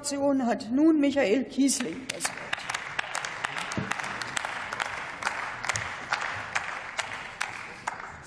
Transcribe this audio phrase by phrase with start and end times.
[0.00, 2.49] Fraktion hat nun Michael Kiesling das Wort.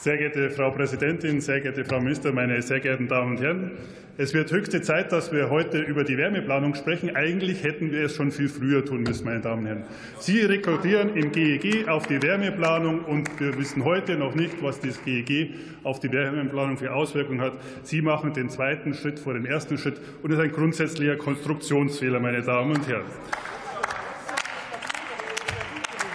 [0.04, 3.72] Sehr geehrte Frau Präsidentin, sehr geehrte Frau Minister, meine sehr geehrten Damen und Herren!
[4.18, 7.16] Es wird höchste Zeit, dass wir heute über die Wärmeplanung sprechen.
[7.16, 9.84] Eigentlich hätten wir es schon viel früher tun müssen, meine Damen und Herren.
[10.20, 15.02] Sie rekrutieren im GEG auf die Wärmeplanung, und wir wissen heute noch nicht, was das
[15.06, 15.52] GEG
[15.84, 17.54] auf die Wärmeplanung für Auswirkungen hat.
[17.84, 22.20] Sie machen den zweiten Schritt vor den ersten Schritt, und das ist ein grundsätzlicher Konstruktionsfehler,
[22.20, 23.06] meine Damen und Herren.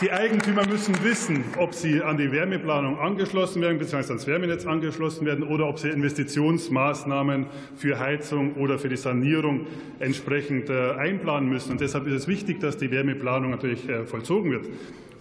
[0.01, 4.07] Die Eigentümer müssen wissen, ob sie an die Wärmeplanung angeschlossen werden bzw.
[4.07, 9.67] ans Wärmenetz angeschlossen werden oder ob sie Investitionsmaßnahmen für Heizung oder für die Sanierung
[9.99, 11.73] entsprechend äh, einplanen müssen.
[11.73, 14.67] Und deshalb ist es wichtig, dass die Wärmeplanung natürlich äh, vollzogen wird.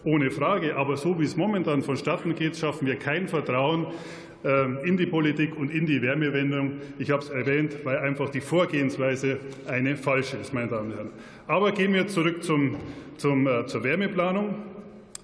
[0.03, 0.75] Ohne Frage.
[0.75, 3.87] Aber so wie es momentan vonstatten geht, schaffen wir kein Vertrauen
[4.43, 6.73] in die Politik und in die Wärmewendung.
[6.99, 11.09] Ich habe es erwähnt, weil einfach die Vorgehensweise eine falsche ist, meine Damen und Herren.
[11.47, 12.75] Aber gehen wir zurück zum,
[13.17, 14.55] zum, äh, zur Wärmeplanung.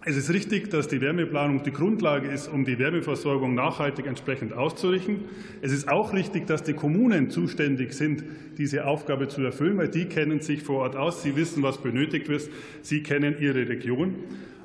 [0.05, 5.21] Es ist richtig, dass die Wärmeplanung die Grundlage ist, um die Wärmeversorgung nachhaltig entsprechend auszurichten.
[5.61, 8.23] Es ist auch richtig, dass die Kommunen zuständig sind,
[8.57, 11.23] diese Aufgabe zu erfüllen, weil die kennen sich vor Ort aus.
[11.23, 12.49] Sie wissen, was benötigt wird.
[12.81, 14.15] Sie kennen ihre Region.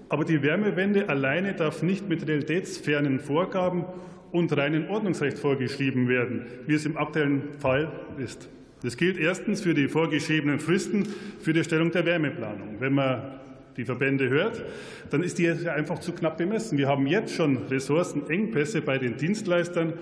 [0.09, 3.84] Aber die Wärmewende alleine darf nicht mit realitätsfernen Vorgaben
[4.33, 8.48] und reinem Ordnungsrecht vorgeschrieben werden, wie es im aktuellen Fall ist.
[8.83, 11.07] Das gilt erstens für die vorgeschriebenen Fristen
[11.41, 12.77] für die Erstellung der Wärmeplanung.
[12.79, 13.41] Wenn man
[13.77, 14.65] die Verbände hört,
[15.11, 16.79] dann ist die einfach zu knapp bemessen.
[16.79, 19.95] Wir haben jetzt schon Ressourcenengpässe bei den Dienstleistern,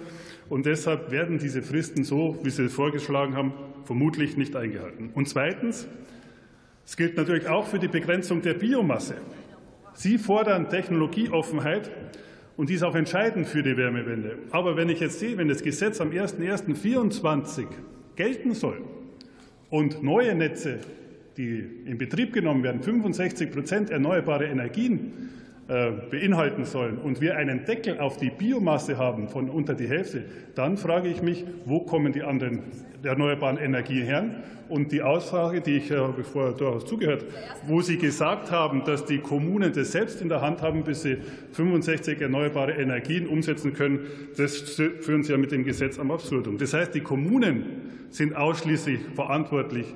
[0.48, 3.52] und deshalb werden diese Fristen so, wie Sie es vorgeschlagen haben,
[3.84, 5.10] vermutlich nicht eingehalten.
[5.14, 5.88] Und zweitens,
[6.86, 9.16] es gilt natürlich auch für die Begrenzung der Biomasse.
[9.94, 11.90] Sie fordern Technologieoffenheit,
[12.56, 14.38] und die ist auch entscheidend für die Wärmewende.
[14.50, 17.66] Aber wenn ich jetzt sehe, wenn das Gesetz am 01.01.2024
[18.16, 18.82] gelten soll
[19.70, 20.78] und neue Netze
[21.36, 25.12] die in Betrieb genommen werden, 65 Prozent erneuerbare Energien
[25.66, 30.24] beinhalten sollen und wir einen Deckel auf die Biomasse haben von unter die Hälfte,
[30.54, 32.60] dann frage ich mich, wo kommen die anderen
[33.02, 34.24] erneuerbaren Energien her?
[34.68, 37.24] Und die Aussage, die ich habe vorher durchaus zugehört,
[37.66, 41.18] wo Sie gesagt haben, dass die Kommunen das selbst in der Hand haben, bis sie
[41.52, 44.00] 65 erneuerbare Energien umsetzen können,
[44.36, 44.56] das
[45.00, 46.58] führen Sie ja mit dem Gesetz am Absurdum.
[46.58, 47.64] Das heißt, die Kommunen
[48.10, 49.86] sind ausschließlich verantwortlich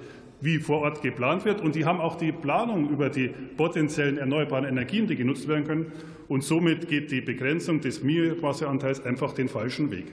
[0.40, 1.60] wie vor Ort geplant wird.
[1.60, 5.92] Und die haben auch die Planung über die potenziellen erneuerbaren Energien, die genutzt werden können.
[6.28, 10.06] Und somit geht die Begrenzung des Biomasseanteils einfach den falschen Weg.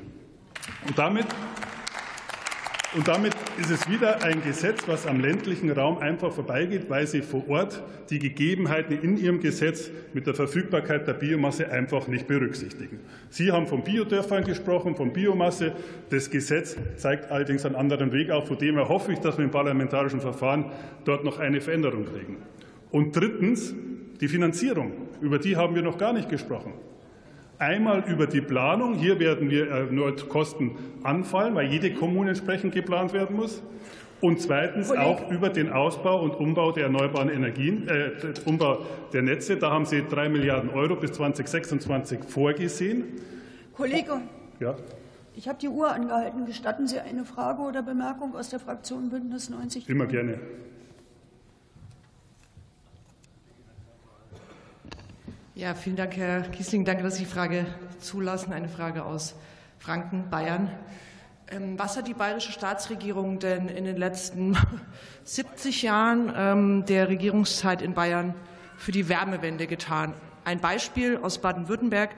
[0.88, 1.26] Und damit
[2.98, 7.22] und damit ist es wieder ein Gesetz, was am ländlichen Raum einfach vorbeigeht, weil Sie
[7.22, 13.00] vor Ort die Gegebenheiten in Ihrem Gesetz mit der Verfügbarkeit der Biomasse einfach nicht berücksichtigen.
[13.30, 15.74] Sie haben von Biodörfern gesprochen, von Biomasse.
[16.10, 18.48] Das Gesetz zeigt allerdings einen anderen Weg auf.
[18.48, 20.66] Von dem her hoffe ich, dass wir im parlamentarischen Verfahren
[21.06, 22.38] dort noch eine Veränderung kriegen.
[22.90, 23.76] Und drittens
[24.20, 24.92] die Finanzierung.
[25.22, 26.74] Über die haben wir noch gar nicht gesprochen.
[27.60, 28.94] Einmal über die Planung.
[28.94, 33.64] Hier werden wir erneut Kosten anfallen, weil jede Kommune entsprechend geplant werden muss.
[34.22, 38.12] Und zweitens auch über den Ausbau und Umbau der erneuerbaren Energien, äh,
[38.46, 38.80] Umbau
[39.14, 39.58] der Netze.
[39.58, 43.04] Da haben Sie drei Milliarden Euro bis 2026 vorgesehen.
[43.76, 44.22] Kollege,
[44.60, 44.76] ja?
[45.36, 46.46] ich habe die Uhr angehalten.
[46.46, 49.88] Gestatten Sie eine Frage oder Bemerkung aus der Fraktion Bündnis 90?
[49.88, 50.40] Immer gerne.
[55.58, 56.86] Ja, vielen Dank, Herr Kiesling.
[56.86, 57.66] Danke, dass Sie die Frage
[58.00, 58.54] zulassen.
[58.54, 59.34] Eine Frage aus
[59.80, 60.70] Franken, Bayern.
[61.50, 64.56] Ähm, was hat die bayerische Staatsregierung denn in den letzten
[65.24, 68.36] 70 Jahren ähm, der Regierungszeit in Bayern
[68.78, 70.14] für die Wärmewende getan?
[70.46, 72.12] Ein Beispiel aus Baden-Württemberg.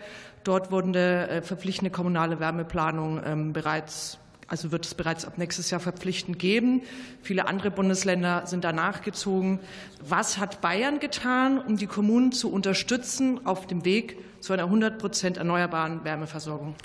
[0.43, 5.79] Dort wurden äh, verpflichtende kommunale Wärmeplanung ähm, bereits also wird es bereits ab nächstes Jahr
[5.79, 6.81] verpflichtend geben.
[7.21, 9.59] Viele andere Bundesländer sind danach gezogen.
[10.01, 14.97] Was hat Bayern getan, um die Kommunen zu unterstützen auf dem Weg zu einer 100
[14.97, 16.75] Prozent erneuerbaren Wärmeversorgung?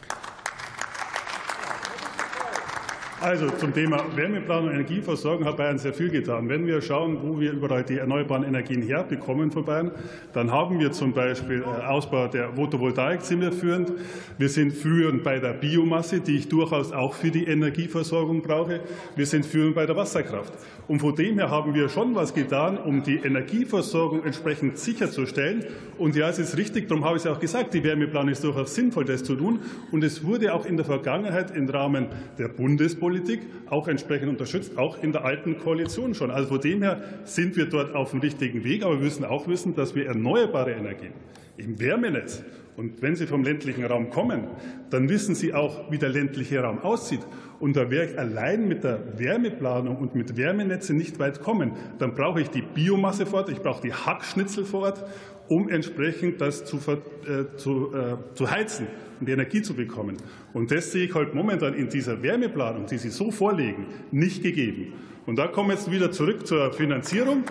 [3.21, 6.49] Also zum Thema Wärmeplanung und Energieversorgung hat Bayern sehr viel getan.
[6.49, 9.93] Wenn wir schauen, wo wir überall die erneuerbaren Energien herbekommen von Bayern,
[10.33, 13.93] dann haben wir zum Beispiel äh, Ausbau der Photovoltaik sind wir führend.
[14.37, 18.81] Wir sind führend bei der Biomasse, die ich durchaus auch für die Energieversorgung brauche.
[19.15, 20.53] Wir sind führend bei der Wasserkraft.
[20.88, 25.65] Und von dem her haben wir schon was getan, um die Energieversorgung entsprechend sicherzustellen.
[25.99, 28.75] Und ja, es ist richtig, darum habe ich es auch gesagt, die Wärmeplanung ist durchaus
[28.75, 29.61] sinnvoll, das zu tun.
[29.93, 34.79] Und es wurde auch in der Vergangenheit im Rahmen der Bundespolitik Politik auch entsprechend unterstützt,
[34.79, 36.31] auch in der alten Koalition schon.
[36.31, 38.83] Also von dem her sind wir dort auf dem richtigen Weg.
[38.83, 41.12] Aber wir müssen auch wissen, dass wir erneuerbare Energien
[41.59, 42.43] im Wärmenetz
[42.76, 44.49] Und wenn Sie vom ländlichen Raum kommen,
[44.91, 47.21] dann wissen Sie auch, wie der ländliche Raum aussieht.
[47.61, 51.73] Und da werde ich allein mit der Wärmeplanung und mit Wärmenetzen nicht weit kommen.
[51.99, 55.05] Dann brauche ich die Biomasse vor Ort, ich brauche die Hackschnitzel vor Ort,
[55.49, 58.87] um entsprechend das zu, äh, zu, äh, zu heizen
[59.21, 60.17] und Energie zu bekommen.
[60.53, 64.94] Und das sehe ich halt momentan in dieser Wärmeplanung, die Sie so vorlegen, nicht gegeben.
[65.26, 67.44] Und da kommen wir jetzt wieder zurück zur Finanzierung.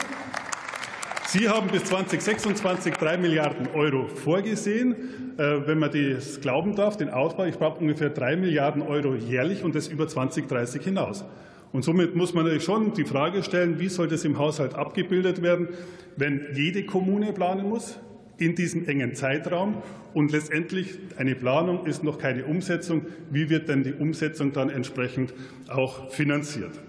[1.34, 4.94] Sie haben bis 2026 drei Milliarden Euro vorgesehen.
[5.40, 9.64] Äh, wenn man das glauben darf, den Ausbau, ich brauche ungefähr drei Milliarden Euro jährlich
[9.64, 11.26] und das über 2030 hinaus.
[11.72, 15.42] Und somit muss man natürlich schon die Frage stellen, wie soll das im Haushalt abgebildet
[15.42, 15.70] werden,
[16.18, 17.98] wenn jede Kommune planen muss
[18.38, 19.82] in diesem engen Zeitraum
[20.14, 23.08] und letztendlich eine Planung ist noch keine Umsetzung.
[23.32, 25.34] Wie wird denn die Umsetzung dann entsprechend
[25.68, 26.80] auch finanziert?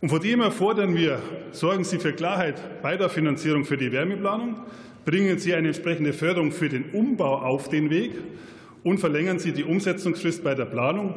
[0.00, 4.54] Und vor dem fordern wir, sorgen Sie für Klarheit bei der Finanzierung für die Wärmeplanung,
[5.04, 8.12] bringen Sie eine entsprechende Förderung für den Umbau auf den Weg
[8.84, 11.14] und verlängern Sie die Umsetzungsfrist bei der Planung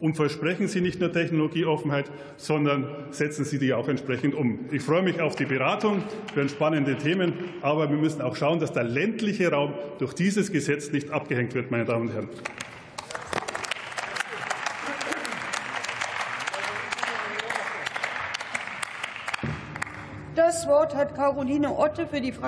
[0.00, 4.60] und versprechen Sie nicht nur Technologieoffenheit, sondern setzen Sie die auch entsprechend um.
[4.72, 6.02] Ich freue mich auf die Beratung
[6.32, 10.90] für spannende Themen, aber wir müssen auch schauen, dass der ländliche Raum durch dieses Gesetz
[10.90, 12.28] nicht abgehängt wird, meine Damen und Herren.
[20.62, 22.40] Das Wort hat Caroline Otte für die Fraktion